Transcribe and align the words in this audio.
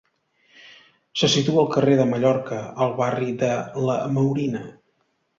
Se 1.23 1.27
situa 1.33 1.59
al 1.63 1.67
carrer 1.75 1.97
de 1.99 2.07
Mallorca, 2.11 2.61
al 2.85 2.95
barri 3.01 3.27
de 3.43 3.51
la 3.89 3.99
Maurina. 4.17 4.63